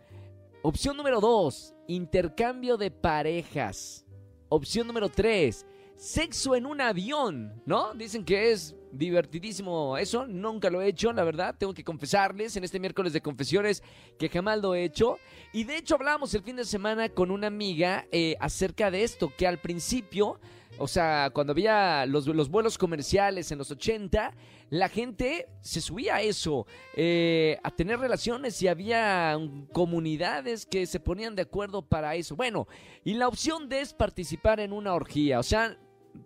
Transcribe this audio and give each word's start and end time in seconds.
Opción 0.63 0.97
número 0.97 1.21
dos, 1.21 1.75
intercambio 1.87 2.77
de 2.77 2.91
parejas. 2.91 4.05
Opción 4.49 4.87
número 4.87 5.09
tres, 5.09 5.67
sexo 5.97 6.55
en 6.55 6.67
un 6.67 6.81
avión, 6.81 7.63
¿no? 7.67 7.93
Dicen 7.95 8.25
que 8.25 8.51
es 8.51 8.75
divertidísimo 8.93 9.99
eso, 9.99 10.27
nunca 10.27 10.71
lo 10.71 10.81
he 10.81 10.89
hecho, 10.89 11.13
la 11.13 11.25
verdad, 11.25 11.55
tengo 11.59 11.75
que 11.75 11.85
confesarles 11.85 12.57
en 12.57 12.65
este 12.65 12.81
miércoles 12.81 13.13
de 13.13 13.21
confesiones 13.21 13.83
que 14.19 14.29
jamás 14.29 14.59
lo 14.61 14.75
he 14.75 14.85
hecho. 14.85 15.19
Y 15.53 15.65
de 15.65 15.77
hecho 15.77 15.97
hablábamos 15.97 16.33
el 16.35 16.43
fin 16.43 16.57
de 16.57 16.65
semana 16.65 17.09
con 17.09 17.31
una 17.31 17.49
amiga 17.49 18.07
eh, 18.11 18.37
acerca 18.41 18.91
de 18.91 19.05
esto, 19.05 19.33
que 19.37 19.47
al 19.47 19.59
principio, 19.59 20.41
o 20.79 20.89
sea, 20.89 21.31
cuando 21.33 21.53
había 21.53 22.07
los, 22.07 22.27
los 22.27 22.49
vuelos 22.49 22.79
comerciales 22.79 23.51
en 23.53 23.59
los 23.59 23.71
80, 23.71 24.35
la 24.71 24.89
gente 24.89 25.49
se 25.61 25.81
subía 25.81 26.17
a 26.17 26.23
eso, 26.23 26.67
eh, 26.95 27.59
a 27.63 27.71
tener 27.71 27.99
relaciones 27.99 28.61
y 28.63 28.69
había 28.69 29.37
comunidades 29.73 30.67
que 30.67 30.87
se 30.87 31.01
ponían 31.01 31.35
de 31.35 31.43
acuerdo 31.43 31.83
para 31.83 32.15
eso. 32.15 32.37
Bueno, 32.37 32.69
y 33.05 33.15
la 33.15 33.29
opción 33.29 33.69
de 33.69 33.81
es 33.81 33.93
participar 33.93 34.61
en 34.61 34.73
una 34.73 34.95
orgía, 34.95 35.39
o 35.39 35.43
sea, 35.43 35.79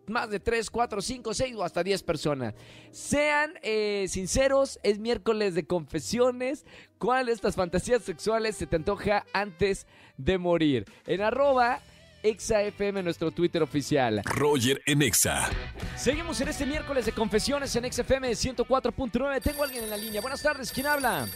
más 0.06 0.30
de 0.30 0.40
3, 0.40 0.70
4, 0.70 1.02
5, 1.02 1.34
6 1.34 1.56
o 1.56 1.64
hasta 1.64 1.82
10 1.82 2.02
personas. 2.02 2.54
Sean 2.90 3.54
eh, 3.62 4.06
sinceros, 4.08 4.78
es 4.82 4.98
miércoles 4.98 5.54
de 5.54 5.66
confesiones. 5.66 6.64
¿Cuál 6.98 7.26
de 7.26 7.32
estas 7.32 7.56
fantasías 7.56 8.02
sexuales 8.02 8.56
se 8.56 8.66
te 8.66 8.76
antoja 8.76 9.24
antes 9.32 9.86
de 10.16 10.38
morir? 10.38 10.86
En 11.06 11.20
arroba 11.20 11.80
ExaFM, 12.22 13.02
nuestro 13.02 13.30
Twitter 13.30 13.62
oficial. 13.62 14.22
Roger 14.24 14.80
en 14.86 15.02
Exa. 15.02 15.48
Seguimos 15.96 16.40
en 16.40 16.48
este 16.48 16.64
miércoles 16.64 17.06
de 17.06 17.12
confesiones 17.12 17.74
en 17.74 17.90
XFM 17.92 18.28
104.9. 18.30 19.42
Tengo 19.42 19.62
a 19.62 19.66
alguien 19.66 19.84
en 19.84 19.90
la 19.90 19.96
línea. 19.96 20.20
Buenas 20.20 20.42
tardes, 20.42 20.72
¿quién 20.72 20.86
habla? 20.86 21.26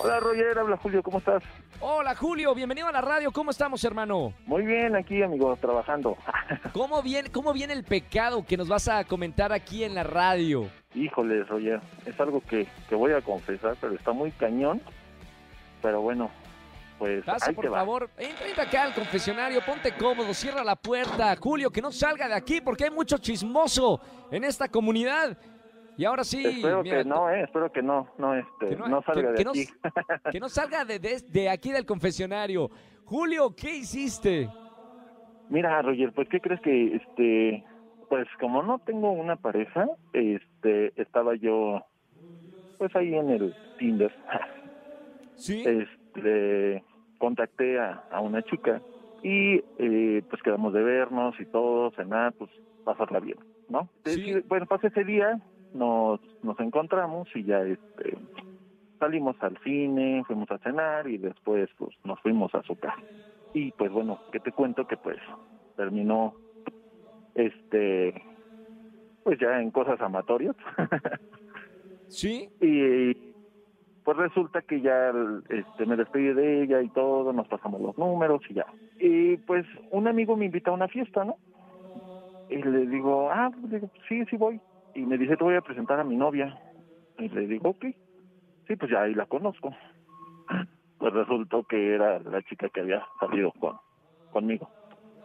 Hola 0.00 0.20
Roger, 0.20 0.56
habla 0.56 0.76
Julio, 0.76 1.02
¿cómo 1.02 1.18
estás? 1.18 1.42
Hola 1.80 2.14
Julio, 2.14 2.54
bienvenido 2.54 2.86
a 2.86 2.92
la 2.92 3.00
radio. 3.00 3.32
¿Cómo 3.32 3.50
estamos, 3.50 3.82
hermano? 3.82 4.32
Muy 4.46 4.64
bien, 4.64 4.94
aquí 4.94 5.22
amigo, 5.22 5.56
trabajando. 5.56 6.16
¿Cómo 6.72 7.02
viene, 7.02 7.30
¿Cómo 7.30 7.52
viene 7.52 7.72
el 7.72 7.82
pecado 7.82 8.44
que 8.46 8.56
nos 8.56 8.68
vas 8.68 8.86
a 8.88 9.02
comentar 9.04 9.52
aquí 9.52 9.82
en 9.82 9.96
la 9.96 10.04
radio? 10.04 10.68
Híjole, 10.94 11.42
Roger, 11.42 11.80
es 12.06 12.18
algo 12.20 12.40
que, 12.42 12.68
que 12.88 12.94
voy 12.94 13.12
a 13.12 13.22
confesar, 13.22 13.76
pero 13.80 13.94
está 13.94 14.12
muy 14.12 14.30
cañón. 14.30 14.80
Pero 15.82 16.00
bueno, 16.00 16.30
pues 16.98 17.24
Pasa, 17.24 17.52
por 17.52 17.72
va. 17.72 17.78
favor, 17.78 18.10
entra 18.18 18.64
acá 18.64 18.82
al 18.84 18.94
confesionario, 18.94 19.60
ponte 19.64 19.92
cómodo, 19.96 20.34
cierra 20.34 20.64
la 20.64 20.76
puerta. 20.76 21.36
Julio, 21.36 21.70
que 21.70 21.80
no 21.80 21.92
salga 21.92 22.28
de 22.28 22.34
aquí 22.34 22.60
porque 22.60 22.84
hay 22.84 22.90
mucho 22.90 23.18
chismoso 23.18 24.00
en 24.30 24.44
esta 24.44 24.68
comunidad. 24.68 25.36
Y 25.96 26.04
ahora 26.04 26.22
sí, 26.24 26.44
espero 26.46 26.82
mira, 26.82 26.98
que 26.98 27.04
no, 27.04 27.28
eh, 27.30 27.42
espero 27.42 27.72
que 27.72 27.82
no, 27.82 28.08
no, 28.18 28.34
este, 28.34 28.68
que 28.68 28.76
no, 28.76 29.02
salga 29.02 29.22
que- 29.22 29.28
de 29.28 29.34
que 29.34 29.44
no- 29.44 29.50
aquí. 29.50 29.66
que 30.32 30.40
no 30.40 30.48
salga 30.48 30.84
de, 30.84 30.98
de- 30.98 31.20
de 31.28 31.48
aquí 31.48 31.72
del 31.72 31.84
confesionario. 31.86 32.70
Julio, 33.04 33.54
¿qué 33.56 33.76
hiciste? 33.76 34.48
Mira, 35.48 35.80
Roger, 35.82 36.12
pues 36.12 36.28
¿qué 36.28 36.40
crees 36.40 36.60
que, 36.60 36.96
este, 36.96 37.64
pues 38.08 38.28
como 38.38 38.62
no 38.62 38.78
tengo 38.80 39.10
una 39.10 39.36
pareja, 39.36 39.86
este, 40.12 40.92
estaba 41.00 41.34
yo, 41.36 41.82
pues 42.78 42.94
ahí 42.94 43.14
en 43.14 43.30
el 43.30 43.54
Tinder, 43.78 44.14
¿Sí? 45.34 45.64
este, 45.66 46.84
contacté 47.18 47.78
a, 47.78 48.04
a 48.10 48.20
una 48.20 48.42
chica 48.42 48.80
y 49.22 49.62
eh, 49.78 50.22
pues 50.28 50.42
quedamos 50.42 50.72
de 50.72 50.82
vernos 50.82 51.34
y 51.40 51.44
todo, 51.46 51.90
cenar, 51.92 52.32
pues 52.34 52.50
pasarla 52.84 53.20
bien, 53.20 53.38
¿no? 53.68 53.88
Sí. 54.04 54.34
Bueno, 54.48 54.66
pasé 54.66 54.88
ese 54.88 55.04
día, 55.04 55.40
nos, 55.74 56.20
nos 56.42 56.58
encontramos 56.60 57.28
y 57.34 57.44
ya 57.44 57.60
este, 57.60 58.16
salimos 58.98 59.36
al 59.40 59.58
cine, 59.64 60.22
fuimos 60.26 60.50
a 60.50 60.58
cenar 60.58 61.08
y 61.08 61.18
después 61.18 61.68
pues 61.78 61.90
nos 62.04 62.20
fuimos 62.20 62.54
a 62.54 62.62
su 62.62 62.76
casa. 62.76 63.02
Y 63.52 63.72
pues 63.72 63.90
bueno, 63.90 64.20
que 64.30 64.40
te 64.40 64.52
cuento 64.52 64.86
que 64.86 64.96
pues 64.96 65.18
terminó 65.76 66.34
este 67.34 68.22
pues 69.24 69.38
ya 69.38 69.60
en 69.60 69.70
cosas 69.70 70.00
amatorias 70.00 70.56
¿Sí? 72.08 72.48
y 72.60 73.27
pues 74.08 74.16
resulta 74.16 74.62
que 74.62 74.80
ya 74.80 75.12
este 75.50 75.84
me 75.84 75.94
despedí 75.94 76.32
de 76.32 76.62
ella 76.62 76.80
y 76.80 76.88
todo, 76.88 77.30
nos 77.30 77.46
pasamos 77.46 77.78
los 77.82 77.98
números 77.98 78.40
y 78.48 78.54
ya. 78.54 78.64
Y 78.98 79.36
pues 79.36 79.66
un 79.90 80.08
amigo 80.08 80.34
me 80.34 80.46
invita 80.46 80.70
a 80.70 80.72
una 80.72 80.88
fiesta, 80.88 81.26
¿no? 81.26 81.36
Y 82.48 82.56
le 82.56 82.86
digo, 82.86 83.28
ah, 83.30 83.50
pues, 83.68 83.82
sí, 84.08 84.24
sí 84.30 84.38
voy. 84.38 84.62
Y 84.94 85.00
me 85.00 85.18
dice, 85.18 85.36
te 85.36 85.44
voy 85.44 85.56
a 85.56 85.60
presentar 85.60 86.00
a 86.00 86.04
mi 86.04 86.16
novia. 86.16 86.58
Y 87.18 87.28
le 87.28 87.46
digo, 87.46 87.68
ok. 87.68 87.84
Sí, 88.66 88.76
pues 88.76 88.90
ya 88.90 89.02
ahí 89.02 89.12
la 89.12 89.26
conozco. 89.26 89.76
Pues 90.96 91.12
resultó 91.12 91.64
que 91.64 91.94
era 91.94 92.18
la 92.18 92.40
chica 92.44 92.70
que 92.70 92.80
había 92.80 93.06
salido 93.20 93.52
con 93.60 93.76
conmigo. 94.30 94.70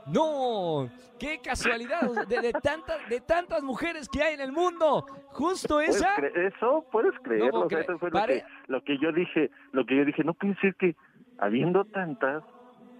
No, 0.05 0.89
qué 1.19 1.39
casualidad 1.41 2.01
de, 2.27 2.41
de 2.41 2.51
tantas 2.53 3.07
de 3.09 3.21
tantas 3.21 3.63
mujeres 3.63 4.09
que 4.09 4.21
hay 4.21 4.33
en 4.35 4.41
el 4.41 4.51
mundo. 4.51 5.05
Justo 5.31 5.75
¿Puedes 5.75 5.95
esa. 5.95 6.15
eso 6.17 6.85
puedes 6.91 7.13
creerlo, 7.21 7.61
o 7.61 7.69
sea, 7.69 7.79
eso 7.79 7.97
fue 7.97 8.11
lo 8.11 8.25
que, 8.25 8.44
lo 8.67 8.81
que 8.83 8.97
yo 8.97 9.11
dije, 9.11 9.50
lo 9.71 9.85
que 9.85 9.95
yo 9.97 10.05
dije, 10.05 10.23
no 10.23 10.33
pensé 10.33 10.73
que 10.77 10.95
habiendo 11.39 11.85
tantas, 11.85 12.44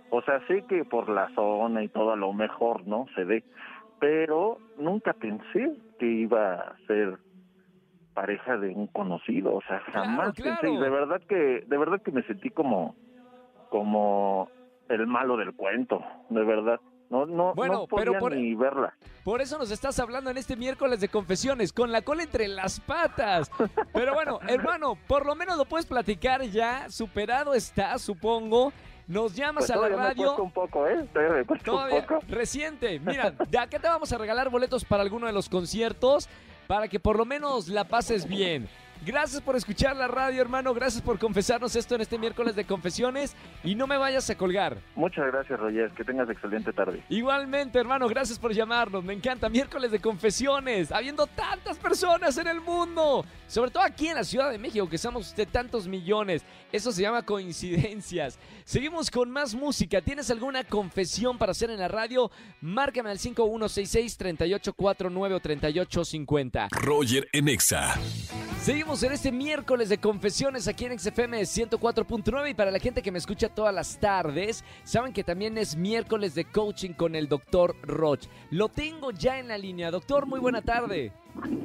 o 0.10 0.22
sea, 0.22 0.46
sé 0.48 0.64
que 0.68 0.86
por 0.86 1.10
la 1.10 1.30
zona 1.36 1.84
y 1.84 1.90
todo 1.90 2.12
a 2.14 2.16
lo 2.16 2.32
mejor, 2.34 2.88
¿no? 2.88 3.06
Se 3.16 3.24
ve, 3.24 3.44
pero 4.00 4.58
nunca 4.78 5.14
pensé 5.14 5.74
que 6.00 6.06
iba 6.06 6.56
a 6.56 6.78
ser 6.88 7.18
pareja 8.14 8.58
de 8.58 8.70
un 8.70 8.88
conocido, 8.88 9.56
o 9.56 9.62
sea, 9.62 9.80
Claro, 9.86 10.06
jamás 10.06 10.34
claro. 10.36 10.60
pensé, 10.62 10.74
y 10.74 10.78
de 10.78 10.90
verdad 10.90 11.22
que, 11.28 11.64
de 11.68 11.78
verdad 11.78 12.02
que 12.02 12.12
me 12.12 12.24
sentí 12.24 12.50
como, 12.50 12.96
como 13.70 14.50
el 14.90 15.08
malo 15.08 15.38
del 15.38 15.54
cuento, 15.54 16.04
de 16.30 16.44
verdad. 16.44 16.80
No, 17.10 17.26
no, 17.26 17.54
Bueno, 17.54 17.74
no 17.74 17.88
podía 17.88 18.06
pero 18.06 18.20
por- 18.20 18.36
ni 18.36 18.56
verla. 18.56 18.94
Por 19.24 19.42
eso 19.42 19.58
nos 19.58 19.70
estás 19.72 20.00
hablando 20.00 20.30
en 20.32 20.38
este 20.38 20.56
miércoles 20.56 21.00
de 21.00 21.08
confesiones, 21.10 21.72
con 21.72 21.92
la 21.92 22.02
cola 22.02 22.24
entre 22.24 22.48
las 22.48 22.80
patas. 22.80 23.52
Pero 23.94 24.14
bueno, 24.14 24.40
hermano, 24.48 24.98
por 25.08 25.26
lo 25.26 25.36
menos 25.36 25.58
lo 25.58 25.66
puedes 25.66 25.86
platicar 25.86 26.42
ya, 26.44 26.90
superado 26.90 27.54
está, 27.54 27.98
supongo. 28.00 28.74
nos 29.08 29.36
llamas 29.36 29.66
Pues 29.68 29.72
a 29.72 29.76
la 29.82 29.90
me 29.90 29.96
radio. 29.96 30.36
un 30.38 30.52
poco, 30.52 30.88
¿eh? 30.88 31.06
Todavía 31.14 31.36
me 31.36 31.46
cuesta 31.46 31.72
un 31.72 31.78
Todavía, 31.78 32.06
poco. 32.08 32.22
reciente. 32.30 33.00
Mira, 33.06 33.32
de 33.32 33.58
acá 33.60 33.78
te 33.80 33.88
vamos 33.88 34.12
a 34.12 34.18
regalar 34.18 34.50
boletos 34.50 34.84
para 34.84 35.04
alguno 35.04 35.28
de 35.28 35.34
los 35.34 35.50
conciertos 35.50 36.28
para 36.68 36.88
que 36.88 37.00
por 37.00 37.18
lo 37.18 37.26
menos 37.26 37.68
la 37.68 37.84
pases 37.84 38.28
bien. 38.28 38.68
Gracias 39.06 39.42
por 39.42 39.58
escuchar 39.58 39.98
la 39.98 40.08
radio, 40.08 40.42
hermano. 40.42 40.74
Gracias 40.74 41.02
por 41.02 41.20
confesarnos 41.20 41.76
esto 41.76 41.96
en 41.96 42.02
este 42.02 42.18
miércoles 42.18 42.56
de 42.56 42.64
confesiones. 42.64 43.36
Y 43.62 43.76
no 43.76 43.86
me 43.86 43.98
vayas 43.98 44.30
a 44.30 44.38
colgar. 44.38 44.78
Muchas 44.96 45.28
gracias, 45.28 45.60
Roger. 45.60 45.92
Que 45.92 46.06
tengas 46.06 46.30
excelente 46.30 46.72
tarde. 46.72 47.04
Igualmente, 47.10 47.80
hermano, 47.80 48.08
gracias 48.08 48.40
por 48.40 48.54
llamarnos. 48.54 49.04
Me 49.04 49.12
encanta. 49.12 49.50
Miércoles 49.50 49.92
de 49.92 50.00
confesiones. 50.00 50.94
Habiendo 50.94 51.28
tantas 51.28 51.78
personas 51.78 52.38
en 52.38 52.48
el 52.48 52.62
mundo. 52.62 53.26
Sobre 53.48 53.72
todo 53.72 53.84
aquí 53.84 54.08
en 54.08 54.16
la 54.16 54.24
Ciudad 54.24 54.50
de 54.50 54.58
México, 54.58 54.88
que 54.88 54.98
somos 54.98 55.36
de 55.36 55.48
tantos 55.48 55.86
millones. 55.86 56.46
Eso 56.72 56.94
se 56.94 57.02
llama 57.02 57.24
coincidencias. 57.24 58.40
Seguimos 58.64 59.12
con 59.12 59.30
más 59.30 59.54
música. 59.54 60.00
¿Tienes 60.00 60.32
alguna 60.32 60.64
confesión 60.64 61.38
para 61.38 61.52
hacer 61.52 61.70
en 61.70 61.80
la 61.80 61.90
radio? 61.90 62.32
Márcame 62.62 63.10
al 63.10 63.20
5166-3849 63.20 65.34
o 65.34 65.40
3850. 65.42 66.70
Roger 66.72 67.28
en 67.34 67.50
Exa. 67.50 67.96
Seguimos 68.64 69.04
en 69.04 69.12
este 69.12 69.30
miércoles 69.30 69.90
de 69.90 69.98
confesiones 69.98 70.70
aquí 70.70 70.86
en 70.86 70.98
XFM 70.98 71.42
104.9 71.42 72.52
y 72.52 72.54
para 72.54 72.72
la 72.72 72.80
gente 72.80 73.02
que 73.02 73.12
me 73.12 73.18
escucha 73.18 73.50
todas 73.50 73.76
las 73.76 74.00
tardes, 74.00 74.64
saben 74.86 75.12
que 75.12 75.26
también 75.26 75.58
es 75.58 75.76
miércoles 75.76 76.34
de 76.34 76.46
coaching 76.46 76.92
con 76.92 77.14
el 77.14 77.28
doctor 77.28 77.76
Roch. 77.82 78.22
Lo 78.52 78.70
tengo 78.70 79.12
ya 79.12 79.38
en 79.38 79.50
la 79.50 79.58
línea. 79.58 79.92
Doctor, 79.92 80.28
muy 80.28 80.40
buena 80.40 80.62
tarde. 80.62 81.12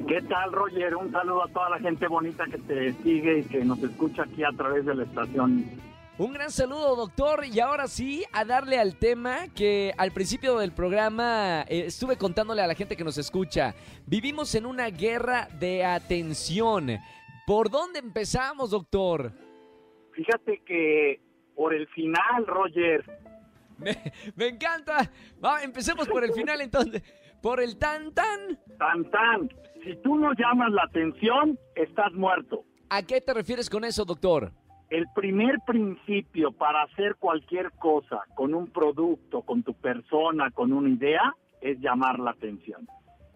¿Qué 0.09 0.21
tal, 0.23 0.51
Roger? 0.51 0.93
Un 0.97 1.09
saludo 1.09 1.45
a 1.45 1.47
toda 1.47 1.69
la 1.69 1.79
gente 1.79 2.05
bonita 2.05 2.43
que 2.47 2.57
te 2.57 2.91
sigue 3.01 3.39
y 3.39 3.43
que 3.43 3.63
nos 3.63 3.81
escucha 3.81 4.23
aquí 4.23 4.43
a 4.43 4.51
través 4.51 4.85
de 4.85 4.95
la 4.95 5.03
estación. 5.03 5.63
Un 6.19 6.33
gran 6.33 6.51
saludo, 6.51 6.97
doctor. 6.97 7.45
Y 7.45 7.61
ahora 7.61 7.87
sí, 7.87 8.25
a 8.33 8.43
darle 8.43 8.77
al 8.77 8.97
tema 8.97 9.47
que 9.55 9.93
al 9.97 10.11
principio 10.11 10.59
del 10.59 10.73
programa 10.73 11.61
eh, 11.61 11.85
estuve 11.85 12.17
contándole 12.17 12.61
a 12.61 12.67
la 12.67 12.75
gente 12.75 12.97
que 12.97 13.05
nos 13.05 13.17
escucha. 13.17 13.73
Vivimos 14.05 14.53
en 14.53 14.65
una 14.65 14.89
guerra 14.89 15.47
de 15.61 15.85
atención. 15.85 16.97
¿Por 17.47 17.69
dónde 17.69 17.99
empezamos, 17.99 18.71
doctor? 18.71 19.31
Fíjate 20.11 20.61
que 20.65 21.21
por 21.55 21.73
el 21.73 21.87
final, 21.87 22.45
Roger, 22.45 23.05
Me, 23.77 23.97
me 24.35 24.47
encanta. 24.47 25.09
Va, 25.41 25.63
empecemos 25.63 26.05
por 26.09 26.25
el 26.25 26.33
final 26.33 26.59
entonces. 26.59 27.01
Por 27.41 27.61
el 27.61 27.77
tan 27.77 28.13
tan. 28.13 28.59
tan 28.77 29.09
tan, 29.09 29.49
si 29.85 29.95
tú 30.03 30.17
no 30.17 30.33
llamas 30.33 30.69
la 30.73 30.83
atención, 30.83 31.57
estás 31.75 32.11
muerto. 32.11 32.65
¿A 32.89 33.03
qué 33.03 33.21
te 33.21 33.33
refieres 33.33 33.69
con 33.69 33.85
eso, 33.85 34.03
doctor? 34.03 34.51
El 34.89 35.05
primer 35.13 35.59
principio 35.67 36.51
para 36.51 36.83
hacer 36.83 37.15
cualquier 37.17 37.71
cosa 37.73 38.23
con 38.35 38.55
un 38.55 38.67
producto, 38.67 39.43
con 39.43 39.61
tu 39.61 39.75
persona, 39.75 40.49
con 40.51 40.73
una 40.73 40.89
idea, 40.89 41.35
es 41.61 41.79
llamar 41.79 42.19
la 42.19 42.31
atención. 42.31 42.87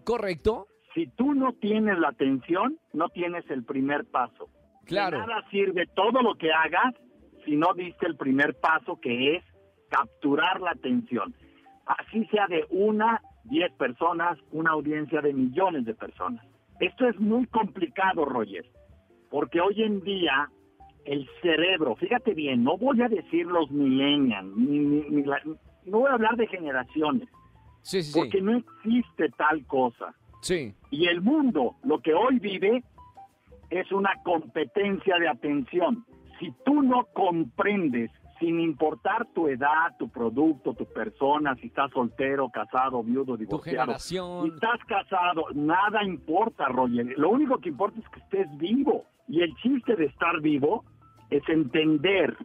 ¿Correcto? 0.03 0.67
Si 0.94 1.07
tú 1.07 1.33
no 1.33 1.53
tienes 1.53 2.00
la 2.00 2.09
atención, 2.09 2.77
no 2.91 3.09
tienes 3.09 3.50
el 3.50 3.63
primer 3.63 4.05
paso. 4.05 4.50
Claro. 4.85 5.19
De 5.19 5.27
nada 5.27 5.47
sirve 5.50 5.85
todo 5.95 6.21
lo 6.21 6.35
que 6.35 6.51
hagas 6.51 6.94
si 7.45 7.55
no 7.55 7.73
diste 7.75 8.07
el 8.07 8.15
primer 8.15 8.55
paso 8.55 9.00
que 9.00 9.35
es 9.35 9.44
capturar 9.89 10.59
la 10.59 10.71
atención. 10.71 11.35
Así 11.85 12.25
sea 12.25 12.47
de 12.47 12.65
una, 12.69 13.21
diez 13.44 13.71
personas, 13.73 14.39
una 14.51 14.71
audiencia 14.71 15.21
de 15.21 15.33
millones 15.33 15.85
de 15.85 15.94
personas. 15.94 16.45
Esto 16.79 17.07
es 17.07 17.19
muy 17.19 17.45
complicado, 17.47 18.25
Roger, 18.25 18.65
porque 19.29 19.61
hoy 19.61 19.83
en 19.83 20.01
día 20.01 20.50
el 21.05 21.27
cerebro, 21.41 21.95
fíjate 21.95 22.33
bien, 22.33 22.63
no 22.63 22.77
voy 22.77 23.01
a 23.01 23.07
decir 23.09 23.45
los 23.45 23.69
millennials, 23.71 24.55
ni, 24.55 24.79
ni- 24.79 25.09
ni 25.09 25.23
la- 25.23 25.41
no 25.85 26.00
voy 26.00 26.09
a 26.09 26.13
hablar 26.13 26.35
de 26.38 26.47
generaciones, 26.47 27.27
Sí, 27.81 28.01
sí, 28.03 28.11
sí. 28.13 28.19
porque 28.19 28.41
no 28.41 28.57
existe 28.57 29.29
tal 29.38 29.65
cosa. 29.65 30.13
Sí. 30.41 30.73
Y 30.91 31.07
el 31.07 31.21
mundo, 31.21 31.75
lo 31.83 32.00
que 32.00 32.13
hoy 32.13 32.39
vive, 32.39 32.83
es 33.69 33.91
una 33.91 34.11
competencia 34.23 35.17
de 35.17 35.27
atención. 35.27 36.05
Si 36.39 36.51
tú 36.65 36.81
no 36.81 37.05
comprendes, 37.13 38.11
sin 38.39 38.59
importar 38.59 39.25
tu 39.33 39.47
edad, 39.47 39.95
tu 39.97 40.09
producto, 40.09 40.73
tu 40.73 40.85
persona, 40.85 41.55
si 41.55 41.67
estás 41.67 41.91
soltero, 41.91 42.50
casado, 42.50 43.01
viudo, 43.03 43.38
Tu 43.38 43.45
divorciado, 43.45 43.97
si 44.44 44.50
estás 44.50 44.79
casado, 44.85 45.45
nada 45.53 46.03
importa, 46.03 46.67
Roger. 46.67 47.13
Lo 47.17 47.29
único 47.29 47.57
que 47.59 47.69
importa 47.69 48.00
es 48.00 48.09
que 48.09 48.19
estés 48.19 48.57
vivo. 48.57 49.05
Y 49.29 49.41
el 49.41 49.55
chiste 49.55 49.95
de 49.95 50.05
estar 50.05 50.41
vivo 50.41 50.83
es 51.30 51.48
entender 51.50 52.36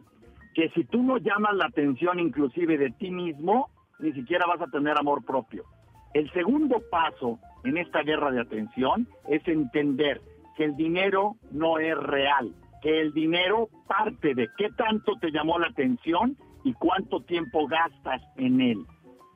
que 0.53 0.69
si 0.69 0.83
tú 0.85 1.03
no 1.03 1.17
llamas 1.17 1.55
la 1.55 1.65
atención 1.65 2.19
inclusive 2.19 2.77
de 2.77 2.91
ti 2.91 3.11
mismo, 3.11 3.69
ni 3.99 4.11
siquiera 4.13 4.45
vas 4.47 4.61
a 4.61 4.71
tener 4.71 4.97
amor 4.97 5.23
propio. 5.25 5.63
El 6.13 6.31
segundo 6.31 6.81
paso 6.89 7.39
en 7.63 7.77
esta 7.77 8.01
guerra 8.01 8.31
de 8.31 8.41
atención 8.41 9.07
es 9.27 9.47
entender 9.47 10.21
que 10.57 10.65
el 10.65 10.75
dinero 10.75 11.35
no 11.51 11.77
es 11.79 11.95
real, 11.97 12.53
que 12.81 12.99
el 13.01 13.13
dinero 13.13 13.69
parte 13.87 14.33
de 14.33 14.49
qué 14.57 14.69
tanto 14.75 15.13
te 15.19 15.31
llamó 15.31 15.59
la 15.59 15.67
atención 15.67 16.35
y 16.63 16.73
cuánto 16.73 17.21
tiempo 17.21 17.67
gastas 17.67 18.21
en 18.37 18.59
él, 18.59 18.85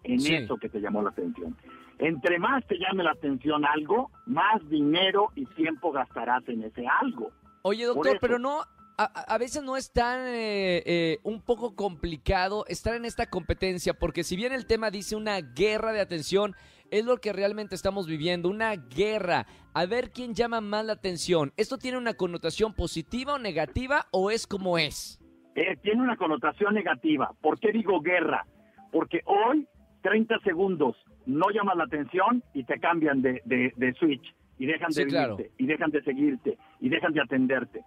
en 0.04 0.20
Sí. 0.20 0.36
eso 0.36 0.58
que 0.58 0.70
te 0.70 0.80
llamó 0.82 1.02
la 1.02 1.10
atención. 1.12 1.56
Entre 2.00 2.40
más 2.40 2.66
te 2.66 2.78
llame 2.78 3.04
la 3.04 3.12
atención 3.12 3.64
algo, 3.66 4.10
más 4.26 4.68
dinero 4.68 5.28
y 5.36 5.46
tiempo 5.46 5.92
gastarás 5.92 6.48
en 6.50 6.64
ese 6.64 6.86
algo. 6.88 7.30
Oye, 7.62 7.86
doctor, 7.86 8.18
pero 8.20 8.40
no. 8.40 8.62
A, 8.98 9.38
veces 9.40 9.64
no 9.64 9.76
es 9.76 9.92
tan 9.92 10.28
eh, 10.28 10.84
eh, 10.86 11.20
un 11.24 11.42
poco 11.42 11.76
complicado 11.76 12.66
estar 12.68 12.96
en 12.96 13.06
esta 13.06 13.26
competencia, 13.28 13.94
porque 13.94 14.24
si 14.24 14.36
bien 14.36 14.54
el 14.54 14.66
tema 14.68 14.92
dice 14.92 15.16
una 15.16 15.42
guerra 15.42 15.94
de 15.94 16.02
atención, 16.02 16.56
es 16.92 17.06
lo 17.06 17.18
que 17.18 17.34
realmente 17.34 17.74
estamos 17.74 18.06
viviendo, 18.08 18.50
una 18.50 18.76
guerra. 18.76 19.48
A 19.74 19.88
ver 19.88 20.12
quién 20.12 20.36
llama 20.36 20.62
más 20.62 20.86
la 20.86 20.94
atención. 20.94 21.52
¿Esto 21.58 21.78
tiene 21.80 21.98
una 21.98 22.14
connotación 22.14 22.74
positiva 22.76 23.34
o 23.34 23.40
negativa 23.40 24.06
o 24.12 24.30
es 24.30 24.46
como 24.46 24.78
es? 24.78 25.20
Eh, 25.56 25.76
tiene 25.82 26.02
una 26.02 26.16
connotación 26.18 26.76
negativa. 26.76 27.32
¿Por 27.42 27.60
qué 27.60 27.72
digo 27.72 28.00
guerra? 28.00 28.46
Porque 28.92 29.22
hoy, 29.26 29.68
30 30.04 30.38
segundos, 30.44 30.96
no 31.26 31.50
llamas 31.50 31.78
la 31.78 31.86
atención 31.86 32.44
y 32.54 32.64
te 32.64 32.80
cambian 32.80 33.22
de, 33.24 33.42
de- 33.46 33.74
de 33.76 33.94
switch 33.94 34.36
y 34.60 34.68
dejan 34.68 34.92
de 34.92 35.08
claro. 35.08 35.38
y 35.58 35.66
dejan 35.66 35.90
de 35.90 36.04
seguirte, 36.04 36.58
y 36.80 36.90
dejan 36.90 37.14
de 37.14 37.22
atenderte. 37.22 37.84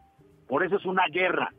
Por 0.48 0.64
eso 0.64 0.76
es 0.76 0.84
una 0.87 1.04
guerra. 1.12 1.50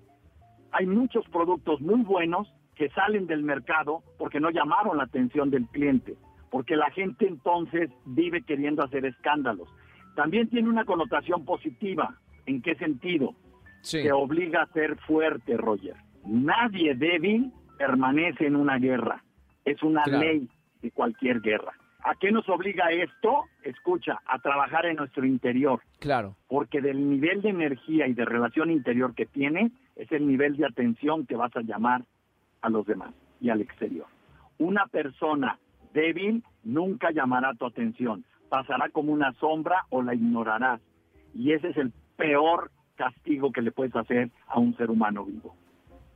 Hay 0.71 0.85
muchos 0.85 1.27
productos 1.29 1.81
muy 1.81 2.01
buenos 2.03 2.51
que 2.75 2.89
salen 2.89 3.25
del 3.27 3.43
mercado 3.43 4.03
porque 4.17 4.39
no 4.39 4.49
llamaron 4.49 4.97
la 4.97 5.03
atención 5.03 5.49
del 5.49 5.65
cliente, 5.67 6.15
porque 6.51 6.75
la 6.75 6.89
gente 6.91 7.27
entonces 7.27 7.89
vive 8.05 8.41
queriendo 8.43 8.83
hacer 8.83 9.05
escándalos. 9.05 9.67
También 10.15 10.49
tiene 10.49 10.69
una 10.69 10.85
connotación 10.85 11.45
positiva. 11.45 12.15
¿En 12.45 12.61
qué 12.61 12.75
sentido? 12.75 13.35
Sí. 13.81 14.03
te 14.03 14.11
obliga 14.11 14.63
a 14.63 14.67
ser 14.73 14.97
fuerte, 15.01 15.55
Roger. 15.55 15.95
Nadie 16.25 16.95
débil 16.95 17.53
permanece 17.77 18.47
en 18.47 18.55
una 18.55 18.77
guerra. 18.79 19.23
Es 19.63 19.81
una 19.83 20.03
Claro. 20.03 20.19
ley 20.19 20.49
de 20.81 20.91
cualquier 20.91 21.39
guerra. 21.41 21.73
¿A 22.09 22.15
qué 22.15 22.31
nos 22.31 22.47
obliga 22.47 22.89
esto? 22.89 23.43
Escucha, 23.63 24.21
a 24.25 24.39
trabajar 24.39 24.85
en 24.85 24.95
nuestro 24.95 25.25
interior, 25.25 25.81
Claro. 25.99 26.37
porque 26.47 26.79
del 26.79 27.09
nivel 27.09 27.41
de 27.41 27.49
energía 27.49 28.07
y 28.07 28.13
de 28.13 28.23
relación 28.23 28.71
interior 28.71 29.13
que 29.13 29.25
tienes 29.25 29.73
es 29.97 30.09
el 30.13 30.25
nivel 30.25 30.55
de 30.55 30.65
atención 30.65 31.25
que 31.25 31.35
vas 31.35 31.53
a 31.57 31.61
llamar 31.61 32.03
a 32.61 32.69
los 32.69 32.85
demás 32.85 33.13
y 33.41 33.49
al 33.49 33.59
exterior. 33.59 34.07
Una 34.57 34.85
persona 34.87 35.59
débil 35.93 36.43
nunca 36.63 37.11
llamará 37.11 37.53
tu 37.55 37.65
atención, 37.65 38.23
pasará 38.47 38.87
como 38.89 39.11
una 39.11 39.33
sombra 39.33 39.85
o 39.89 40.01
la 40.01 40.15
ignorarás. 40.15 40.79
Y 41.33 41.51
ese 41.51 41.69
es 41.69 41.77
el 41.77 41.91
peor 42.15 42.71
castigo 42.95 43.51
que 43.51 43.61
le 43.61 43.71
puedes 43.71 43.95
hacer 43.97 44.29
a 44.47 44.59
un 44.59 44.77
ser 44.77 44.89
humano 44.89 45.25
vivo. 45.25 45.55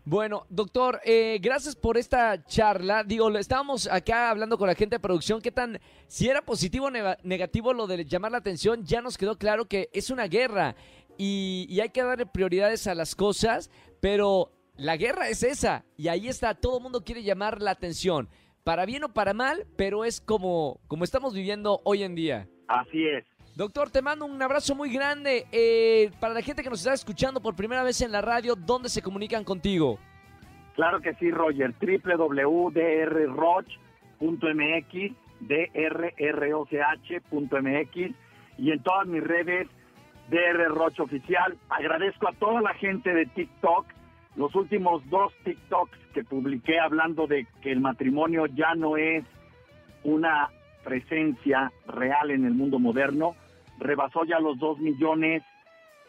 Bueno, 0.03 0.47
doctor, 0.49 0.99
eh, 1.05 1.37
gracias 1.41 1.75
por 1.75 1.95
esta 1.95 2.43
charla. 2.45 3.03
Digo, 3.03 3.29
estábamos 3.37 3.87
acá 3.87 4.31
hablando 4.31 4.57
con 4.57 4.67
la 4.67 4.73
gente 4.73 4.95
de 4.95 4.99
producción, 4.99 5.41
qué 5.41 5.51
tan, 5.51 5.79
si 6.07 6.27
era 6.27 6.41
positivo 6.41 6.87
o 6.87 6.89
nega- 6.89 7.17
negativo 7.23 7.71
lo 7.73 7.85
de 7.85 8.03
llamar 8.05 8.31
la 8.31 8.39
atención, 8.39 8.83
ya 8.83 9.01
nos 9.01 9.17
quedó 9.17 9.37
claro 9.37 9.65
que 9.65 9.89
es 9.93 10.09
una 10.09 10.25
guerra 10.27 10.75
y, 11.19 11.67
y 11.69 11.81
hay 11.81 11.89
que 11.89 12.01
darle 12.01 12.25
prioridades 12.25 12.87
a 12.87 12.95
las 12.95 13.15
cosas, 13.15 13.69
pero 13.99 14.51
la 14.75 14.97
guerra 14.97 15.29
es 15.29 15.43
esa 15.43 15.85
y 15.97 16.07
ahí 16.07 16.27
está, 16.27 16.55
todo 16.55 16.77
el 16.77 16.83
mundo 16.83 17.03
quiere 17.03 17.21
llamar 17.21 17.61
la 17.61 17.69
atención, 17.71 18.27
para 18.63 18.87
bien 18.87 19.03
o 19.03 19.13
para 19.13 19.35
mal, 19.35 19.67
pero 19.75 20.03
es 20.03 20.19
como, 20.19 20.79
como 20.87 21.03
estamos 21.03 21.35
viviendo 21.35 21.79
hoy 21.83 22.01
en 22.01 22.15
día. 22.15 22.47
Así 22.67 23.05
es. 23.05 23.23
Doctor, 23.55 23.89
te 23.89 24.01
mando 24.01 24.25
un 24.25 24.41
abrazo 24.41 24.75
muy 24.75 24.91
grande. 24.93 25.45
Eh, 25.51 26.09
para 26.19 26.33
la 26.33 26.41
gente 26.41 26.63
que 26.63 26.69
nos 26.69 26.79
está 26.79 26.93
escuchando 26.93 27.41
por 27.41 27.55
primera 27.55 27.83
vez 27.83 28.01
en 28.01 28.11
la 28.11 28.21
radio, 28.21 28.55
¿dónde 28.55 28.89
se 28.89 29.01
comunican 29.01 29.43
contigo? 29.43 29.99
Claro 30.75 31.01
que 31.01 31.13
sí, 31.15 31.29
Roger. 31.31 31.73
www.drroch.mx, 31.79 32.71
drroch.mx 36.99 38.15
y 38.57 38.71
en 38.71 38.83
todas 38.83 39.07
mis 39.07 39.23
redes, 39.23 39.67
DR 40.29 40.67
Roch 40.69 40.99
Oficial. 40.99 41.57
Agradezco 41.69 42.29
a 42.29 42.33
toda 42.33 42.61
la 42.61 42.73
gente 42.75 43.13
de 43.13 43.25
TikTok 43.25 43.85
los 44.35 44.55
últimos 44.55 45.07
dos 45.09 45.33
TikToks 45.43 45.97
que 46.13 46.23
publiqué 46.23 46.79
hablando 46.79 47.27
de 47.27 47.47
que 47.61 47.71
el 47.71 47.81
matrimonio 47.81 48.45
ya 48.45 48.75
no 48.75 48.95
es 48.95 49.25
una 50.03 50.49
presencia 50.83 51.71
real 51.87 52.31
en 52.31 52.45
el 52.45 52.53
mundo 52.53 52.79
moderno, 52.79 53.35
rebasó 53.79 54.23
ya 54.25 54.39
los 54.39 54.57
dos 54.59 54.79
millones 54.79 55.43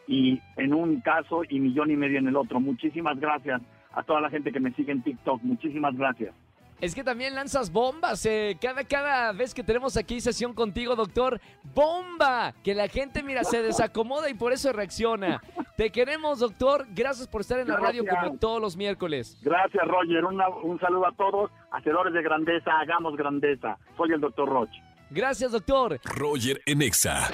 y 0.07 0.39
en 0.57 0.73
un 0.73 1.01
caso 1.01 1.43
y 1.47 1.59
millón 1.59 1.91
y 1.91 1.95
medio 1.95 2.19
en 2.19 2.27
el 2.27 2.35
otro. 2.35 2.59
Muchísimas 2.59 3.19
gracias 3.19 3.61
a 3.93 4.03
toda 4.03 4.21
la 4.21 4.29
gente 4.29 4.51
que 4.51 4.59
me 4.59 4.71
sigue 4.73 4.91
en 4.91 5.03
TikTok. 5.03 5.41
Muchísimas 5.43 5.95
gracias. 5.95 6.35
Es 6.83 6.93
que 6.93 7.01
también 7.01 7.33
lanzas 7.33 7.71
bombas. 7.71 8.25
Eh. 8.25 8.57
Cada, 8.59 8.83
cada 8.83 9.31
vez 9.31 9.53
que 9.53 9.63
tenemos 9.63 9.95
aquí 9.95 10.19
sesión 10.19 10.53
contigo, 10.53 10.97
doctor, 10.97 11.39
¡bomba! 11.73 12.53
Que 12.61 12.75
la 12.75 12.89
gente, 12.89 13.23
mira, 13.23 13.45
se 13.45 13.61
desacomoda 13.61 14.29
y 14.29 14.33
por 14.33 14.51
eso 14.51 14.73
reacciona. 14.73 15.41
Te 15.77 15.91
queremos, 15.91 16.39
doctor. 16.39 16.85
Gracias 16.89 17.29
por 17.29 17.39
estar 17.39 17.57
en 17.61 17.69
la 17.69 17.77
radio 17.77 18.03
como 18.05 18.37
todos 18.37 18.61
los 18.61 18.75
miércoles. 18.75 19.37
Gracias, 19.41 19.81
Roger. 19.87 20.25
un 20.25 20.77
saludo 20.81 21.07
a 21.07 21.13
todos. 21.13 21.51
Hacedores 21.71 22.13
de 22.13 22.21
grandeza, 22.21 22.71
hagamos 22.77 23.15
grandeza. 23.15 23.77
Soy 23.95 24.11
el 24.11 24.19
doctor 24.19 24.49
Roche. 24.49 24.83
Gracias, 25.09 25.53
doctor. 25.53 26.01
Roger 26.03 26.61
Enexa. 26.65 27.29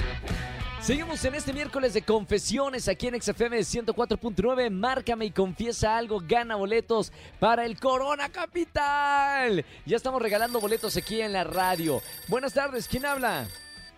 Seguimos 0.81 1.24
en 1.25 1.36
este 1.36 1.51
miércoles 1.51 1.93
de 1.93 2.01
confesiones 2.01 2.88
aquí 2.88 3.07
en 3.07 3.21
XFM 3.21 3.57
104.9. 3.59 4.71
Márcame 4.71 5.25
y 5.25 5.31
confiesa 5.31 5.98
algo, 5.98 6.21
gana 6.25 6.55
boletos 6.55 7.12
para 7.38 7.65
el 7.65 7.77
Corona 7.79 8.29
Capital. 8.29 9.65
Ya 9.86 9.98
estamos 9.98 10.21
regalando 10.21 10.59
boletos 10.62 10.95
aquí 10.95 11.21
en 11.21 11.33
la 11.33 11.43
radio. 11.43 12.01
Buenas 12.27 12.53
tardes, 12.53 12.88
¿quién 12.88 13.05
habla? 13.05 13.45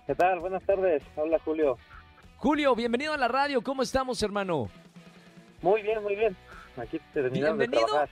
¿Qué 0.08 0.16
tal? 0.16 0.40
Buenas 0.40 0.64
tardes, 0.64 1.04
habla 1.16 1.40
Julio. 1.46 1.78
Julio, 2.38 2.76
bienvenido 2.76 3.14
a 3.14 3.18
la 3.18 3.28
radio. 3.28 3.62
¿Cómo 3.62 3.84
estamos, 3.84 4.22
hermano? 4.24 4.68
Muy 5.62 5.84
bien, 5.84 6.02
muy 6.02 6.16
bien. 6.16 6.36
Aquí 6.78 7.00
terminando 7.14 7.58
bienvenido. 7.58 7.82
de 7.82 7.88
trabajar. 7.88 8.10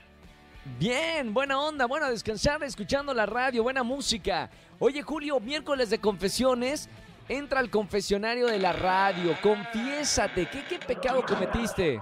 Bien, 0.78 1.34
buena 1.34 1.60
onda, 1.60 1.88
bueno, 1.88 2.10
descansar 2.10 2.64
escuchando 2.64 3.14
la 3.14 3.26
radio, 3.26 3.64
buena 3.64 3.82
música. 3.82 4.52
Oye, 4.78 5.02
Julio, 5.02 5.40
miércoles 5.40 5.90
de 5.90 6.00
confesiones 6.00 6.88
entra 7.30 7.60
al 7.60 7.70
confesionario 7.70 8.48
de 8.48 8.60
la 8.60 8.74
radio, 8.74 9.36
confiésate, 9.42 10.48
¿qué, 10.52 10.64
qué 10.68 10.80
pecado 10.86 11.24
cometiste? 11.24 12.02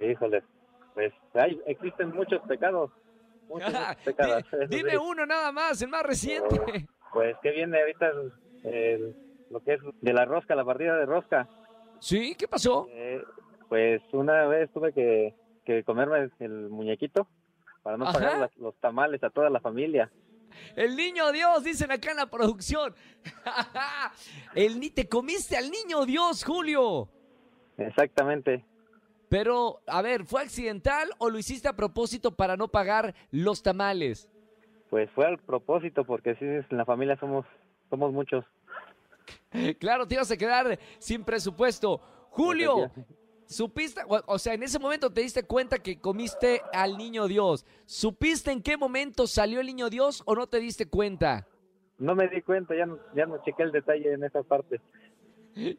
Híjole, 0.00 0.42
pues 0.94 1.12
hay, 1.34 1.60
existen 1.66 2.10
muchos 2.14 2.40
pecados. 2.42 2.90
Muchos 3.48 3.72
pecados 4.04 4.44
Dime 4.68 4.96
uno 4.96 5.26
nada 5.26 5.50
más, 5.50 5.80
el 5.82 5.88
más 5.88 6.04
reciente. 6.04 6.60
pues 7.12 7.36
que 7.42 7.50
viene 7.50 7.80
ahorita 7.80 8.12
lo 9.50 9.60
que 9.60 9.74
es 9.74 9.80
de 10.00 10.12
la 10.12 10.24
rosca, 10.24 10.54
la 10.54 10.64
partida 10.64 10.96
de 10.96 11.06
rosca. 11.06 11.48
¿Sí? 11.98 12.34
¿Qué 12.38 12.46
pasó? 12.46 12.86
Eh, 12.90 13.22
pues 13.68 14.02
una 14.12 14.46
vez 14.46 14.70
tuve 14.72 14.92
que, 14.92 15.34
comerme 15.84 16.30
el 16.40 16.68
muñequito 16.68 17.26
para 17.82 17.96
no 17.96 18.04
pagar 18.06 18.50
los 18.56 18.74
tamales 18.76 19.22
a 19.24 19.30
toda 19.30 19.48
la 19.50 19.60
familia. 19.60 20.10
El 20.76 20.96
niño 20.96 21.32
Dios, 21.32 21.64
dicen 21.64 21.90
acá 21.90 22.10
en 22.10 22.18
la 22.18 22.26
producción. 22.26 22.94
El 24.54 24.80
ni 24.80 24.90
te 24.90 25.08
comiste 25.08 25.56
al 25.56 25.70
niño 25.70 26.04
Dios, 26.06 26.44
Julio. 26.44 27.08
Exactamente. 27.76 28.64
Pero, 29.28 29.80
a 29.86 30.02
ver, 30.02 30.24
¿fue 30.24 30.42
accidental 30.42 31.10
o 31.18 31.28
lo 31.30 31.38
hiciste 31.38 31.68
a 31.68 31.74
propósito 31.74 32.30
para 32.32 32.56
no 32.56 32.68
pagar 32.68 33.14
los 33.30 33.62
tamales? 33.62 34.28
Pues 34.90 35.10
fue 35.10 35.26
al 35.26 35.38
propósito, 35.38 36.04
porque 36.04 36.36
sí, 36.36 36.44
en 36.44 36.66
la 36.70 36.84
familia 36.84 37.16
somos, 37.18 37.44
somos 37.90 38.12
muchos. 38.12 38.44
Claro, 39.78 40.06
te 40.06 40.14
ibas 40.14 40.30
a 40.30 40.36
quedar 40.36 40.78
sin 40.98 41.24
presupuesto. 41.24 42.00
Julio, 42.30 42.90
¿Supiste, 43.46 44.00
o 44.06 44.38
sea, 44.38 44.54
en 44.54 44.62
ese 44.62 44.78
momento 44.78 45.10
te 45.10 45.20
diste 45.20 45.42
cuenta 45.44 45.78
que 45.78 46.00
comiste 46.00 46.62
al 46.72 46.96
niño 46.96 47.28
Dios? 47.28 47.66
¿Supiste 47.84 48.50
en 48.50 48.62
qué 48.62 48.76
momento 48.76 49.26
salió 49.26 49.60
el 49.60 49.66
niño 49.66 49.90
Dios 49.90 50.22
o 50.26 50.34
no 50.34 50.46
te 50.46 50.60
diste 50.60 50.86
cuenta? 50.86 51.46
No 51.98 52.14
me 52.14 52.28
di 52.28 52.42
cuenta, 52.42 52.74
ya 52.74 52.86
no, 52.86 52.98
ya 53.14 53.26
no 53.26 53.42
chequé 53.44 53.62
el 53.62 53.72
detalle 53.72 54.12
en 54.12 54.24
esa 54.24 54.42
parte. 54.42 54.80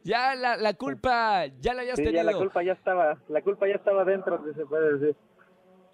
Ya 0.04 0.34
la, 0.34 0.56
la 0.56 0.74
culpa, 0.74 1.46
ya 1.60 1.74
la 1.74 1.82
habías 1.82 1.96
tenido. 1.96 2.14
Ya 2.14 2.24
la 2.24 2.32
culpa 2.32 2.62
ya 2.62 2.72
estaba, 2.72 3.18
la 3.28 3.42
culpa 3.42 3.68
ya 3.68 3.74
estaba 3.74 4.04
dentro, 4.04 4.42
se 4.54 4.64
puede 4.64 4.98
decir. 4.98 5.16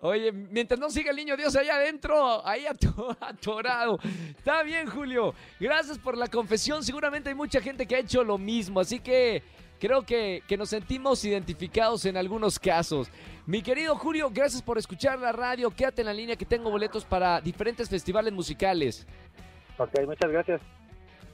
Oye, 0.04 0.32
mientras 0.32 0.80
no 0.80 0.90
siga 0.90 1.10
el 1.10 1.16
niño 1.16 1.36
Dios 1.36 1.54
allá 1.54 1.76
adentro, 1.76 2.44
ahí 2.44 2.64
atorado. 3.20 3.98
Está 4.36 4.64
bien, 4.64 4.88
Julio. 4.88 5.32
Gracias 5.60 5.96
por 5.96 6.18
la 6.18 6.26
confesión. 6.26 6.82
Seguramente 6.82 7.28
hay 7.28 7.36
mucha 7.36 7.60
gente 7.60 7.86
que 7.86 7.94
ha 7.94 8.00
hecho 8.00 8.24
lo 8.24 8.36
mismo. 8.36 8.80
Así 8.80 8.98
que 8.98 9.44
creo 9.82 10.02
que, 10.02 10.44
que 10.46 10.56
nos 10.56 10.68
sentimos 10.68 11.24
identificados 11.24 12.04
en 12.04 12.16
algunos 12.16 12.56
casos. 12.56 13.10
Mi 13.46 13.62
querido 13.62 13.96
Julio, 13.96 14.30
gracias 14.32 14.62
por 14.62 14.78
escuchar 14.78 15.18
la 15.18 15.32
radio. 15.32 15.72
Quédate 15.72 16.02
en 16.02 16.06
la 16.06 16.14
línea 16.14 16.36
que 16.36 16.44
tengo 16.44 16.70
boletos 16.70 17.04
para 17.04 17.40
diferentes 17.40 17.88
festivales 17.90 18.32
musicales. 18.32 19.04
Ok, 19.78 19.90
muchas 20.06 20.30
gracias. 20.30 20.60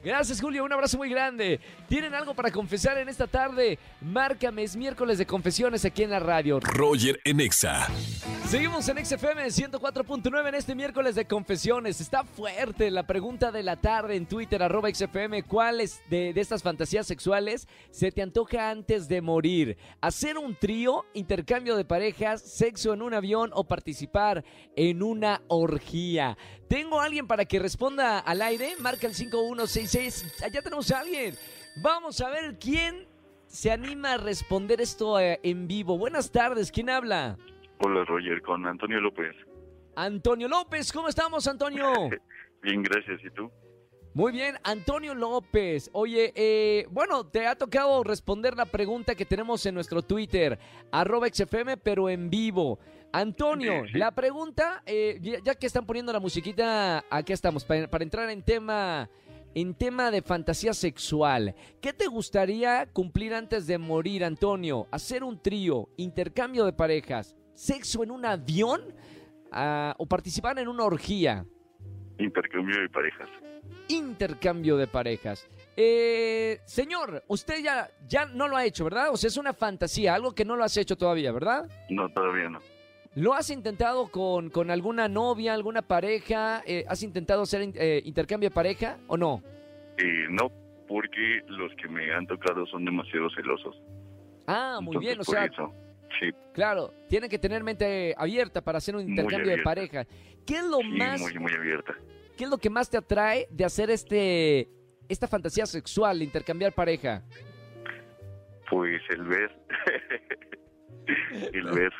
Gracias, 0.02 0.40
Julio. 0.40 0.64
Un 0.64 0.73
abrazo 0.73 0.97
muy 0.97 1.11
grande. 1.11 1.61
¿Tienen 1.88 2.14
algo 2.14 2.33
para 2.35 2.52
confesar 2.52 2.99
en 2.99 3.09
esta 3.09 3.26
tarde? 3.26 3.78
Márcame, 4.00 4.62
es 4.62 4.76
miércoles 4.76 5.19
de 5.19 5.26
confesiones 5.26 5.85
aquí 5.85 6.05
en 6.05 6.11
la 6.11 6.21
radio. 6.21 6.61
Roger 6.61 7.21
Enexa. 7.25 7.88
Seguimos 8.47 8.88
en 8.88 9.05
XFM 9.05 9.45
104.9 9.47 10.49
en 10.49 10.55
este 10.55 10.75
miércoles 10.75 11.17
de 11.17 11.26
confesiones. 11.26 12.00
Está 12.00 12.25
fuerte 12.25 12.90
la 12.90 13.07
pregunta 13.07 13.50
de 13.50 13.62
la 13.62 13.76
tarde 13.76 14.14
en 14.14 14.26
Twitter, 14.26 14.62
arroba 14.62 14.88
XFM. 14.88 15.43
¿Cuáles 15.43 16.00
de, 16.09 16.33
de 16.33 16.40
estas 16.40 16.62
fantasías 16.62 17.07
sexuales 17.07 17.67
se 17.90 18.12
te 18.12 18.23
antoja 18.23 18.71
antes 18.71 19.09
de 19.09 19.21
morir? 19.21 19.76
¿Hacer 20.00 20.38
un 20.38 20.55
trío, 20.55 21.05
intercambio 21.12 21.76
de 21.76 21.85
parejas, 21.85 22.40
sexo 22.40 22.95
en 22.95 23.02
un 23.02 23.14
avión 23.14 23.50
o 23.52 23.64
participar 23.64 24.45
en 24.76 25.02
una 25.02 25.43
orgía? 25.49 26.38
Tengo 26.69 27.00
a 27.00 27.05
alguien 27.05 27.26
para 27.26 27.47
que 27.47 27.59
responda 27.59 28.19
al 28.19 28.43
aire. 28.43 28.75
Marca 28.78 29.07
el 29.07 29.14
5166. 29.88 30.42
Allá 30.42 30.62
tenemos 30.62 30.90
a 30.90 31.00
alguien. 31.00 31.35
Vamos 31.76 32.21
a 32.21 32.30
ver 32.30 32.59
quién 32.59 33.07
se 33.47 33.71
anima 33.71 34.14
a 34.14 34.16
responder 34.18 34.80
esto 34.80 35.18
eh, 35.18 35.40
en 35.42 35.66
vivo. 35.66 35.97
Buenas 35.99 36.30
tardes. 36.30 36.71
¿Quién 36.71 36.90
habla? 36.90 37.37
Hola, 37.80 38.04
Roger, 38.04 38.42
con 38.42 38.66
Antonio 38.66 39.00
López. 39.00 39.35
Antonio 39.97 40.49
López, 40.49 40.92
¿cómo 40.92 41.09
estamos, 41.09 41.47
Antonio? 41.49 41.92
bien, 42.62 42.83
gracias. 42.83 43.21
¿Y 43.25 43.30
tú? 43.30 43.50
Muy 44.14 44.33
bien, 44.33 44.57
Antonio 44.64 45.14
López. 45.14 45.90
Oye, 45.92 46.33
eh, 46.35 46.87
bueno, 46.90 47.25
te 47.26 47.47
ha 47.47 47.57
tocado 47.57 48.02
responder 48.02 48.57
la 48.57 48.66
pregunta 48.66 49.14
que 49.14 49.25
tenemos 49.25 49.64
en 49.66 49.75
nuestro 49.75 50.02
Twitter, 50.02 50.59
arroba 50.90 51.28
XFM, 51.28 51.76
pero 51.76 52.09
en 52.09 52.28
vivo. 52.28 52.78
Antonio, 53.12 53.85
la 53.95 54.11
pregunta, 54.11 54.83
eh, 54.85 55.18
ya 55.42 55.54
que 55.54 55.66
están 55.66 55.87
poniendo 55.87 56.12
la 56.12 56.21
musiquita, 56.21 57.04
aquí 57.09 57.33
estamos, 57.33 57.64
para, 57.64 57.87
entrar 58.02 58.28
en 58.28 58.42
tema, 58.42 59.09
en 59.55 59.75
tema 59.75 60.11
de 60.11 60.23
fantasía 60.23 60.73
sexual. 60.73 61.55
¿Qué 61.81 61.93
te 61.93 62.07
gustaría 62.07 62.87
cumplir 62.87 63.35
antes 63.35 63.67
de 63.67 63.78
morir, 63.78 64.25
Antonio? 64.25 64.87
¿Hacer 64.90 65.25
un 65.25 65.40
trío, 65.40 65.88
intercambio 65.97 66.64
de 66.64 66.73
parejas, 66.73 67.37
sexo 67.55 68.02
en 68.02 68.11
un 68.11 68.25
avión 68.25 68.83
ah, 69.52 69.95
o 69.99 70.07
participar 70.07 70.59
en 70.59 70.69
una 70.69 70.85
orgía? 70.85 71.45
Intercambio 72.19 72.81
de 72.81 72.88
parejas. 72.88 73.28
Intercambio 73.88 74.76
de 74.76 74.87
parejas. 74.87 75.49
Eh, 75.76 76.61
señor, 76.64 77.23
usted 77.28 77.62
ya, 77.62 77.88
ya 78.09 78.26
no 78.26 78.49
lo 78.49 78.57
ha 78.57 78.64
hecho, 78.64 78.85
¿verdad? 78.85 79.11
O 79.12 79.17
sea, 79.17 79.28
es 79.28 79.37
una 79.37 79.52
fantasía, 79.52 80.14
algo 80.14 80.35
que 80.35 80.45
no 80.45 80.57
lo 80.57 80.64
has 80.64 80.76
hecho 80.76 80.97
todavía, 80.97 81.31
¿verdad? 81.33 81.69
No, 81.88 82.09
todavía 82.09 82.50
no. 82.50 82.61
¿Lo 83.18 83.34
has 83.34 83.50
intentado 83.50 84.06
con, 84.12 84.48
con 84.48 84.70
alguna 84.70 85.08
novia, 85.08 85.52
alguna 85.52 85.82
pareja? 85.82 86.62
Eh, 86.64 86.84
¿Has 86.88 87.02
intentado 87.02 87.42
hacer 87.42 87.68
eh, 87.75 88.00
intercambio 88.04 88.48
de 88.48 88.54
pareja 88.54 88.96
o 89.08 89.16
no? 89.16 89.42
Eh, 89.96 90.26
no, 90.30 90.52
porque 90.87 91.42
los 91.48 91.72
que 91.75 91.88
me 91.88 92.12
han 92.14 92.28
tocado 92.28 92.64
son 92.66 92.84
demasiado 92.84 93.28
celosos. 93.30 93.76
Ah, 94.46 94.78
muy 94.80 94.98
bien, 94.98 95.18
o 95.18 95.25
sea... 95.25 95.48
sí. 96.20 96.30
Claro, 96.54 96.94
tiene 97.08 97.28
que 97.28 97.40
tener 97.40 97.64
mente 97.64 98.14
abierta 98.16 98.60
para 98.60 98.78
hacer 98.78 98.94
un 98.94 99.08
intercambio 99.08 99.50
de 99.50 99.62
pareja. 99.64 100.04
¿Qué 100.46 100.54
es 100.58 100.64
lo 100.64 100.80
más... 100.80 101.20
Muy, 101.20 101.37
muy 101.40 101.52
abierta. 101.52 101.94
¿Qué 102.37 102.44
es 102.44 102.50
lo 102.50 102.58
que 102.58 102.70
más 102.70 102.88
te 102.88 102.98
atrae 102.98 103.48
de 103.50 103.64
hacer 103.64 103.90
este 103.90 104.68
esta 105.08 105.26
fantasía 105.26 105.66
sexual, 105.66 106.22
intercambiar 106.22 106.72
pareja? 106.72 107.25
Pues 108.70 109.02
el 109.10 109.25
ver. 109.25 109.50
el 111.52 111.64
ver. 111.72 111.92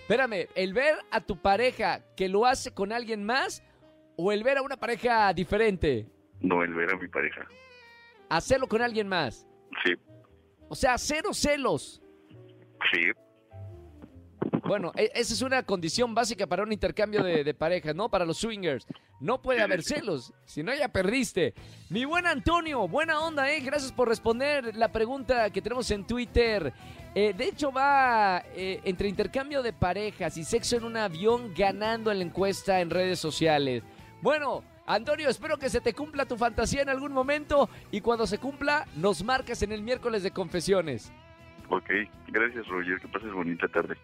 Espérame, 0.00 0.48
¿el 0.54 0.72
ver 0.72 0.94
a 1.10 1.20
tu 1.20 1.40
pareja 1.40 2.00
que 2.16 2.28
lo 2.28 2.46
hace 2.46 2.72
con 2.72 2.92
alguien 2.92 3.24
más 3.24 3.62
o 4.16 4.32
el 4.32 4.42
ver 4.44 4.58
a 4.58 4.62
una 4.62 4.76
pareja 4.76 5.32
diferente? 5.32 6.06
No, 6.40 6.62
el 6.62 6.74
ver 6.74 6.92
a 6.92 6.96
mi 6.96 7.08
pareja. 7.08 7.46
¿Hacerlo 8.28 8.66
con 8.66 8.82
alguien 8.82 9.08
más? 9.08 9.46
Sí. 9.84 9.94
O 10.68 10.74
sea, 10.74 10.98
cero 10.98 11.32
celos. 11.32 12.02
Sí. 12.92 13.00
Bueno, 14.66 14.92
e- 14.96 15.10
esa 15.14 15.34
es 15.34 15.42
una 15.42 15.62
condición 15.62 16.14
básica 16.14 16.46
para 16.46 16.62
un 16.62 16.72
intercambio 16.72 17.22
de, 17.22 17.54
parejas, 17.54 17.94
¿no? 17.94 18.08
Para 18.08 18.24
los 18.24 18.38
swingers. 18.38 18.86
No 19.20 19.40
puede 19.40 19.62
haber 19.62 19.82
celos, 19.82 20.32
si 20.44 20.62
no 20.62 20.74
ya 20.74 20.88
perdiste. 20.88 21.54
Mi 21.90 22.04
buen 22.04 22.26
Antonio, 22.26 22.86
buena 22.88 23.20
onda, 23.20 23.50
¿eh? 23.50 23.60
Gracias 23.60 23.92
por 23.92 24.08
responder 24.08 24.76
la 24.76 24.92
pregunta 24.92 25.50
que 25.50 25.62
tenemos 25.62 25.90
en 25.90 26.06
Twitter. 26.06 26.72
Eh, 27.14 27.32
de 27.32 27.44
hecho, 27.44 27.72
va 27.72 28.42
eh, 28.54 28.80
entre 28.84 29.08
intercambio 29.08 29.62
de 29.62 29.72
parejas 29.72 30.36
y 30.36 30.44
sexo 30.44 30.76
en 30.76 30.84
un 30.84 30.96
avión 30.96 31.54
ganando 31.56 32.10
en 32.12 32.18
la 32.18 32.24
encuesta 32.24 32.80
en 32.80 32.90
redes 32.90 33.18
sociales. 33.18 33.82
Bueno, 34.20 34.62
Antonio, 34.86 35.28
espero 35.28 35.58
que 35.58 35.70
se 35.70 35.80
te 35.80 35.94
cumpla 35.94 36.26
tu 36.26 36.36
fantasía 36.36 36.82
en 36.82 36.88
algún 36.88 37.12
momento 37.12 37.68
y 37.90 38.00
cuando 38.00 38.26
se 38.26 38.38
cumpla, 38.38 38.86
nos 38.96 39.24
marcas 39.24 39.62
en 39.62 39.72
el 39.72 39.82
miércoles 39.82 40.22
de 40.22 40.30
confesiones. 40.30 41.12
Ok, 41.68 41.90
gracias 42.28 42.66
Roger, 42.68 43.00
que 43.00 43.08
pases 43.08 43.32
bonita 43.32 43.66
tarde. 43.68 43.96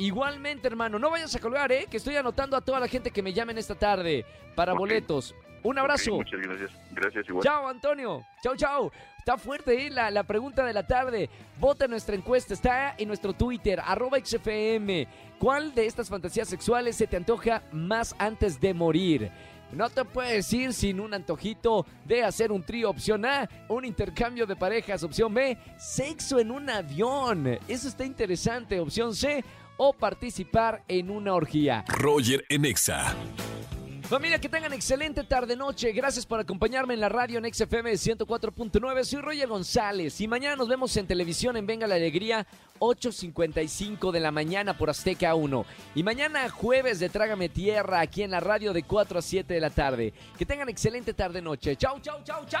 Igualmente, 0.00 0.66
hermano, 0.66 0.98
no 0.98 1.10
vayas 1.10 1.34
a 1.36 1.38
colgar, 1.38 1.70
¿eh? 1.70 1.86
Que 1.90 1.98
estoy 1.98 2.16
anotando 2.16 2.56
a 2.56 2.62
toda 2.62 2.80
la 2.80 2.88
gente 2.88 3.10
que 3.10 3.22
me 3.22 3.34
llamen 3.34 3.58
esta 3.58 3.74
tarde 3.74 4.24
para 4.54 4.72
boletos. 4.72 5.34
Un 5.62 5.78
abrazo. 5.78 6.12
Muchas 6.12 6.40
gracias, 6.40 6.70
gracias 6.92 7.28
igual. 7.28 7.44
Chao, 7.44 7.68
Antonio. 7.68 8.24
Chao, 8.42 8.56
chao. 8.56 8.90
Está 9.18 9.36
fuerte 9.36 9.86
¿eh? 9.86 9.90
la, 9.90 10.10
la 10.10 10.22
pregunta 10.22 10.64
de 10.64 10.72
la 10.72 10.86
tarde. 10.86 11.28
Vota 11.58 11.84
en 11.84 11.90
nuestra 11.90 12.14
encuesta. 12.14 12.54
Está 12.54 12.94
en 12.96 13.08
nuestro 13.08 13.34
Twitter, 13.34 13.78
arroba 13.84 14.18
XFM. 14.18 15.06
¿Cuál 15.38 15.74
de 15.74 15.84
estas 15.84 16.08
fantasías 16.08 16.48
sexuales 16.48 16.96
se 16.96 17.06
te 17.06 17.18
antoja 17.18 17.62
más 17.70 18.14
antes 18.18 18.58
de 18.58 18.72
morir? 18.72 19.30
No 19.72 19.88
te 19.88 20.04
puedes 20.04 20.52
ir 20.52 20.72
sin 20.72 20.98
un 20.98 21.14
antojito 21.14 21.86
de 22.04 22.24
hacer 22.24 22.50
un 22.50 22.62
trío 22.62 22.90
opción 22.90 23.24
A, 23.24 23.48
un 23.68 23.84
intercambio 23.84 24.44
de 24.44 24.56
parejas 24.56 25.04
opción 25.04 25.32
B, 25.32 25.56
sexo 25.78 26.40
en 26.40 26.50
un 26.50 26.68
avión. 26.68 27.58
Eso 27.68 27.86
está 27.86 28.04
interesante. 28.04 28.80
Opción 28.80 29.14
C 29.14 29.44
o 29.82 29.94
participar 29.94 30.84
en 30.88 31.10
una 31.10 31.32
orgía. 31.32 31.86
Roger 31.88 32.44
en 32.50 32.66
Exa. 32.66 33.16
Familia, 34.02 34.38
que 34.38 34.50
tengan 34.50 34.74
excelente 34.74 35.24
tarde-noche. 35.24 35.92
Gracias 35.92 36.26
por 36.26 36.38
acompañarme 36.38 36.92
en 36.92 37.00
la 37.00 37.08
radio 37.08 37.38
en 37.38 37.50
XFM 37.50 37.92
104.9. 37.92 39.04
Soy 39.04 39.22
Roger 39.22 39.48
González 39.48 40.20
y 40.20 40.28
mañana 40.28 40.56
nos 40.56 40.68
vemos 40.68 40.94
en 40.98 41.06
televisión 41.06 41.56
en 41.56 41.66
Venga 41.66 41.86
la 41.86 41.94
Alegría, 41.94 42.46
8.55 42.78 44.10
de 44.10 44.20
la 44.20 44.30
mañana 44.30 44.76
por 44.76 44.90
Azteca 44.90 45.34
1. 45.34 45.64
Y 45.94 46.02
mañana 46.02 46.50
jueves 46.50 46.98
de 46.98 47.08
Trágame 47.08 47.48
Tierra 47.48 48.00
aquí 48.00 48.22
en 48.22 48.32
la 48.32 48.40
radio 48.40 48.74
de 48.74 48.82
4 48.82 49.18
a 49.18 49.22
7 49.22 49.54
de 49.54 49.60
la 49.60 49.70
tarde. 49.70 50.12
Que 50.36 50.44
tengan 50.44 50.68
excelente 50.68 51.14
tarde-noche. 51.14 51.76
Chau, 51.76 52.00
chau, 52.00 52.22
chau, 52.22 52.44
chau. 52.44 52.60